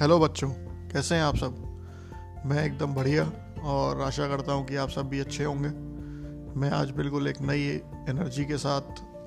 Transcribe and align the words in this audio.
Hello 0.00 0.18
बच्चों। 0.18 0.48
कैसे 0.88 1.14
हैं 1.14 1.22
आप 1.22 1.36
सब? 1.36 1.54
मैं 2.46 2.64
एकदम 2.64 2.94
बढ़िया 2.94 3.22
और 3.62 4.00
आशा 4.00 4.28
करता 4.28 4.52
हूँ 4.52 4.66
कि 4.66 4.76
आप 4.76 4.88
सब 4.88 5.08
भी 5.08 5.20
अच्छे 5.20 5.44
होंगे। 5.44 5.68
मैं 6.60 6.70
आज 6.70 6.90
बिल्कुल 6.90 7.28
एक 7.28 7.40
नई 7.40 7.62
एनर्जी 8.08 8.44
के 8.44 8.58
साथ 8.58 8.80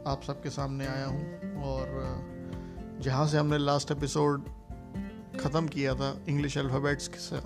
आप 0.07 0.21
सबके 0.23 0.49
सामने 0.49 0.87
आया 0.87 1.05
हूँ 1.05 1.21
और 1.63 1.89
जहाँ 3.01 3.27
से 3.27 3.37
हमने 3.37 3.57
लास्ट 3.57 3.91
एपिसोड 3.91 4.45
ख़त्म 5.39 5.67
किया 5.67 5.95
था 5.95 6.21
इंग्लिश 6.29 6.57
अल्फ़ाबेट्स 6.57 7.09
से 7.29 7.41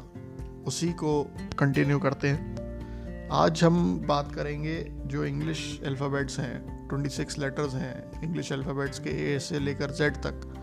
उसी 0.64 0.92
को 0.94 1.32
कंटिन्यू 1.60 2.00
करते 2.00 2.28
हैं। 2.28 3.30
आज 3.32 3.64
हम 3.64 4.00
बात 4.08 4.36
करेंगे 4.36 4.88
जो 5.06 5.26
इंग्लिश 5.26 5.82
अल्फ़ाबेट्स 5.86 6.40
हैं 6.40 6.88
26 6.90 7.40
लेटर्स 7.40 7.74
हैं 7.74 8.22
इंग्लिश 8.24 8.54
अल्फ़ाबेट्स 8.54 9.00
के 9.00 9.36
ए 9.36 9.40
से 9.40 9.60
लेकर 9.60 9.92
जेड 9.92 10.14
तक। 10.16 10.55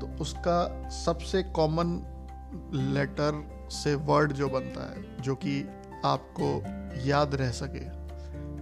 तो 0.00 0.06
उसका 0.20 0.88
सबसे 0.90 1.42
कॉमन 1.42 2.00
लेटर 2.94 3.44
से 3.72 3.94
वर्ड 3.94 4.32
जो 4.32 4.48
बनता 4.48 4.90
है, 4.90 5.22
जो 5.22 5.34
कि 5.34 5.60
आपको 6.04 6.50
याद 7.06 7.34
रह 7.34 7.50
सके, 7.50 7.84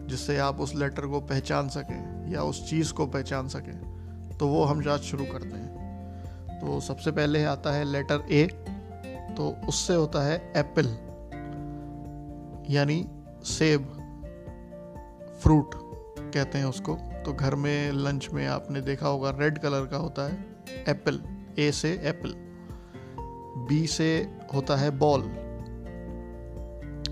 जिससे 0.06 0.38
आप 0.38 0.60
उस 0.60 0.74
लेटर 0.74 1.06
को 1.06 1.20
पहचान 1.20 1.68
सकें 1.68 2.32
या 2.32 2.42
उस 2.42 2.68
चीज़ 2.70 2.92
को 2.92 3.06
पहचान 3.06 3.48
सकें 3.48 4.36
तो 4.38 4.48
वो 4.48 4.64
हम 4.64 4.82
जाँच 4.82 5.00
शुरू 5.00 5.24
करते 5.24 5.56
हैं। 5.56 6.60
तो 6.60 6.80
सबसे 6.80 7.10
पहले 7.10 7.44
आता 7.44 7.72
है 7.72 7.84
लेटर 7.84 8.26
ए 8.30 8.46
तो 9.36 9.48
उससे 9.68 9.94
होता 9.94 10.24
है 10.26 10.36
एप्पल 10.56 10.86
यानी 12.74 13.04
सेब 13.44 13.92
फ्रूट 15.42 15.74
कहते 16.34 16.58
हैं 16.58 16.64
उसको। 16.64 16.94
तो 17.24 17.32
घर 17.32 17.54
में 17.54 17.92
लंच 17.92 18.28
में 18.32 18.46
आपने 18.46 18.80
देखा 18.80 19.08
होगा 19.08 19.30
रेड 19.30 19.58
कलर 19.58 19.86
का 19.86 19.96
होता 19.96 20.28
है। 20.28 20.55
एप्पल 20.68 21.20
ए 21.58 21.72
से 21.72 21.92
एप्पल 21.92 22.34
बी 23.68 23.86
से 23.86 24.28
होता 24.54 24.76
है 24.76 24.90
बॉल 24.90 25.22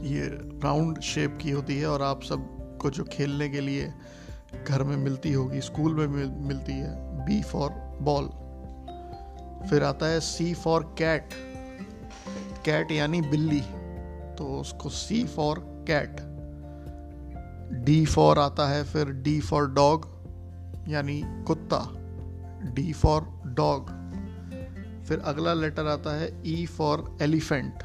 ये 0.07 0.27
राउंड 0.65 1.01
शेप 1.01 1.39
की 1.43 1.51
होती 1.51 1.79
है 1.79 1.87
और 1.87 2.03
आप 2.03 2.23
सबको 2.23 2.91
जो 2.91 3.05
खेलने 3.05 3.49
के 3.49 3.61
लिए 3.61 3.93
घर 4.69 4.83
में 4.83 4.97
मिलती 4.97 5.33
होगी 5.33 5.61
स्कूल 5.61 5.95
में 5.95 6.07
मिल, 6.07 6.29
मिलती 6.29 6.73
है 6.73 7.25
बी 7.25 7.43
फॉर 7.43 7.71
बॉल 8.03 8.25
फिर 9.71 9.83
आता 9.83 10.07
है 10.07 10.21
सी 10.21 10.55
फॉर 10.55 10.95
कैट 10.99 11.29
कैट 12.65 12.93
यानी 12.93 13.21
बिल्ली 13.21 13.61
तो 14.39 14.61
उसको 14.61 14.89
C 14.89 15.25
for 15.25 15.59
cat 15.91 16.17
D 17.85 18.07
for 18.07 18.39
आता 18.39 18.69
है 18.69 18.85
फिर 18.85 19.05
डी 19.05 19.41
फॉर 19.41 19.67
डॉग 19.71 20.15
यानी 20.89 21.23
कुत्ता. 21.27 22.04
डी 22.65 22.93
फॉर 22.93 23.23
डॉग 23.47 23.91
फिर 25.09 25.21
अगला 25.21 25.55
लेटर 25.55 25.87
आता 25.87 26.17
है 26.17 26.43
E 26.47 26.67
for 26.67 27.19
elephant 27.23 27.83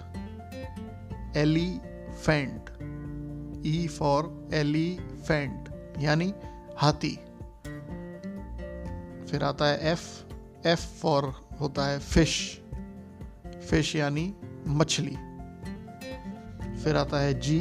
elephant 1.38 2.70
E 3.66 3.88
for 3.88 4.50
elephant 4.54 5.70
यानी 6.00 6.34
हाथी. 6.78 7.16
फिर 9.26 9.44
आता 9.44 9.66
है 9.66 9.92
एफ़ 9.92 10.68
एफ़ 10.68 10.86
फॉर 11.02 11.24
होता 11.62 11.86
है 11.86 12.00
फ़िश 12.00 12.62
फ़िश 13.70 13.96
यानी 13.96 14.34
मछली. 14.68 15.16
फिर 16.84 16.96
आता 16.96 17.20
है 17.20 17.40
जी 17.40 17.60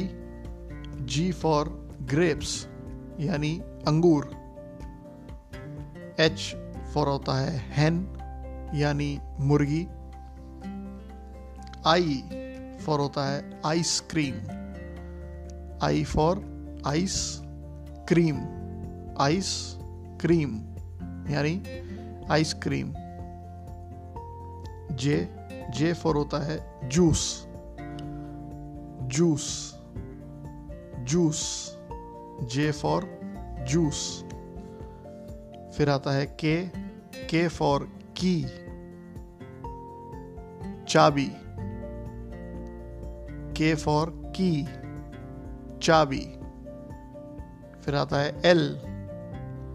जी 1.05 1.31
फॉर 1.31 1.69
ग्रेप्स 2.01 2.67
यानी 3.19 3.59
अंगूर. 3.87 4.25
एच 6.19 6.53
फॉर 6.93 7.07
होता 7.07 7.39
है 7.39 7.57
हैन 7.57 8.05
यानी 8.75 9.19
मुर्गी। 9.39 9.87
आई 11.85 12.23
फॉर 12.85 12.99
होता 12.99 13.29
है 13.29 13.61
ice cream 13.65 14.35
I 15.83 16.03
for 16.03 16.41
ice 16.87 17.41
cream 18.07 18.37
ice 19.19 19.75
cream 20.21 20.55
यानी 21.29 21.61
ice cream 22.31 22.93
J 24.95 25.17
J 25.75 25.93
for 25.93 26.15
होता 26.15 26.43
है 26.45 26.89
juice 26.89 27.47
juice 29.07 29.47
juice 30.99 31.43
J 32.51 32.71
for 32.71 33.09
juice 33.69 34.25
फिर 35.77 35.89
आता 35.89 36.11
है 36.11 36.25
के 36.45 36.78
के 37.27 37.47
फॉर 37.47 37.83
की 38.15 38.43
चाबी 40.87 41.31
के 43.53 43.75
फॉर 43.75 44.09
की 44.35 44.65
चाबी 45.81 46.25
फिर 47.81 47.95
आता 47.95 48.19
है 48.19 48.41
एल 48.45 48.77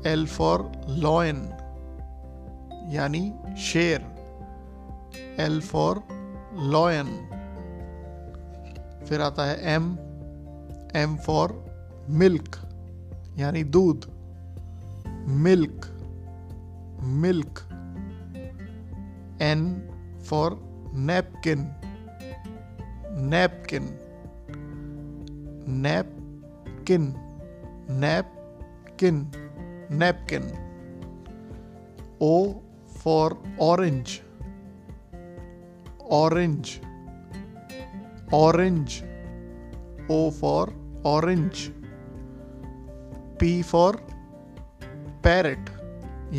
एल 0.07 0.27
फॉर 0.27 0.71
लॉयन 0.89 1.51
यानी 2.93 3.33
शेर. 3.57 4.01
एल 5.39 5.61
फॉर 5.61 5.99
लॉयन 6.55 7.07
फिर 9.09 9.21
आता 9.21 9.45
है 9.45 9.75
एम 9.75 9.97
एम 10.97 11.17
फॉर 11.17 11.65
मिल्क 12.09 12.57
यानी 13.37 13.65
दूध. 13.65 14.05
Milk 15.29 15.94
milk 17.05 17.63
n 19.41 19.61
for 20.29 20.59
napkin 20.93 21.61
napkin 23.35 23.87
napkin 25.67 27.15
napkin 27.89 29.17
napkin 29.91 30.45
o 32.21 32.63
for 33.03 33.37
orange 33.59 34.23
orange 36.23 36.81
orange 38.33 39.03
o 40.09 40.31
for 40.31 40.73
orange 41.05 41.71
p 43.39 43.63
for 43.63 43.93
parrot 45.23 45.65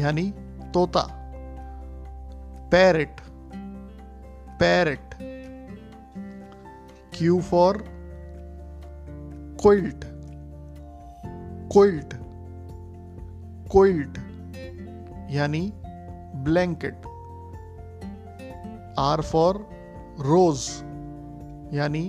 यानी 0.01 0.44
तोता। 0.75 1.01
Parrot 2.71 3.21
parrot 4.59 5.13
Q 7.13 7.39
for 7.41 7.77
quilt 9.61 10.05
quilt 11.71 12.13
quilt 13.71 14.17
यानी 15.31 15.63
blanket 16.45 17.05
R 18.99 19.21
for 19.21 19.57
rose 20.21 20.67
यानी 21.73 22.03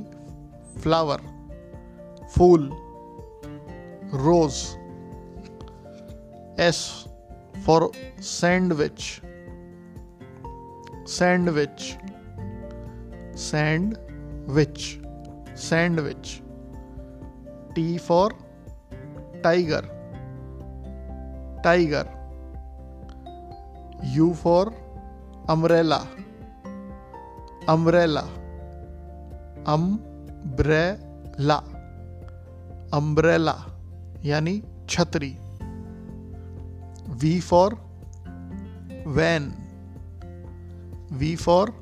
flower 0.78 1.21
fool. 2.28 2.71
Rose 4.27 4.54
S 6.60 6.78
for 7.66 7.91
sandwich 8.22 9.00
sandwich 11.09 11.81
sandwich 13.38 14.81
sandwich 15.59 16.41
T 17.75 17.87
for 17.99 18.32
tiger 19.44 19.87
tiger 21.65 22.15
U 24.04 24.33
for 24.33 24.71
umbrella 25.48 26.01
umbrella 27.69 28.21
umbrella 30.59 31.57
umbrella 32.92 33.54
यानी 34.24 34.60
छतरी 34.89 35.34
V 37.09 37.41
for 37.41 37.79
van. 39.07 39.53
V 41.13 41.37
for 41.37 41.75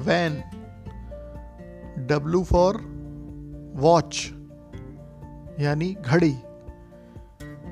van. 0.00 0.42
W 2.06 2.44
for 2.44 2.72
watch. 3.86 4.26
यानी 5.60 5.94
घड़ी. 5.94 6.36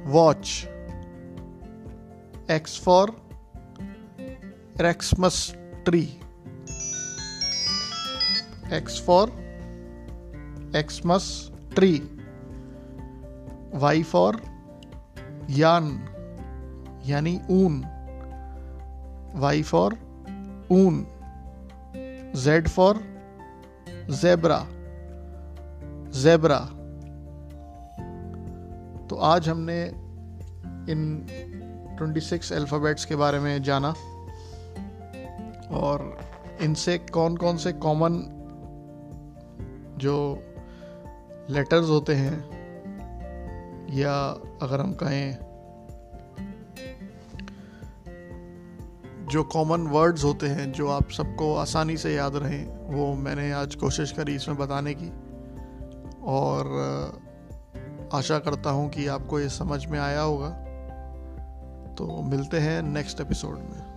Watch 0.07 0.49
X 2.51 2.81
for 2.81 3.11
Xmas 4.87 5.55
tree 5.57 6.03
X 8.73 9.01
for 9.07 9.31
Xmas 10.77 11.51
tree 11.75 11.99
Y 13.75 14.03
for 14.03 14.41
yarn 15.51 15.91
यानी 17.07 17.41
ऊन। 17.51 17.85
Y 19.35 19.63
for 19.63 19.95
ऊन। 20.71 21.07
Z 22.37 22.69
for 22.69 22.97
zebra. 24.11 24.67
Zebra. 26.21 26.59
तो 29.07 29.17
आज 29.17 29.49
हमने 29.49 29.83
इन 30.93 31.27
26 31.99 32.53
अल्फ़ाबेट्स 32.53 33.05
के 33.05 33.17
बारे 33.17 33.39
में 33.39 33.63
जाना। 33.63 33.89
और 35.71 36.19
इनसे 36.61 36.99
कौन 36.99 37.37
कौन 37.37 37.57
से 37.57 37.73
कॉमन 37.73 38.33
जो 39.99 40.43
लेटर्स 41.51 41.89
होते 41.89 42.15
हैं, 42.15 42.37
या 43.91 44.15
अगर 44.63 44.81
हम 44.81 44.93
कहें 44.93 45.46
जो 49.27 49.43
कॉमन 49.45 49.81
वर्ड्स 49.81 50.25
होते 50.25 50.47
हैं, 50.47 50.73
जो 50.73 50.89
आप 50.89 51.11
सबको 51.11 51.57
आसानी 51.57 51.97
से 51.97 52.15
याद 52.15 52.37
रहें, 52.37 52.95
वो 52.95 53.15
मैंने 53.15 53.53
आज 53.53 53.75
कोशिश 53.75 54.13
करी 54.13 54.35
इसमें 54.35 54.59
बताने 54.59 54.95
की। 54.95 55.13
और 56.23 56.67
आशा 58.15 58.39
करता 58.39 58.71
हूँ 58.71 58.91
कि 58.91 59.07
आपको 59.07 59.41
ये 59.41 59.49
समझ 59.49 59.87
में 59.87 60.01
आया 60.01 60.21
होगा। 60.21 60.51
तो 61.95 62.23
मिलते 62.23 62.59
हैं 62.59 62.83
नेक्स्ट 62.83 63.21
एपिसोड 63.21 63.55
में। 63.55 63.97